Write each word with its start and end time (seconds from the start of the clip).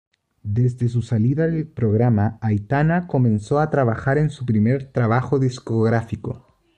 Desde 0.41 0.89
su 0.89 1.03
salida 1.03 1.45
del 1.45 1.67
programa, 1.67 2.39
Aitana 2.41 3.05
comenzó 3.05 3.59
a 3.59 3.69
trabajar 3.69 4.17
en 4.17 4.31
su 4.31 4.47
primer 4.47 4.91
trabajo 4.91 5.37
discográfico. 5.37 6.43